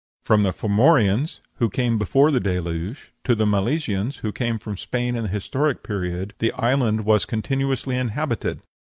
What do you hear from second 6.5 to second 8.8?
island was continuously inhabited.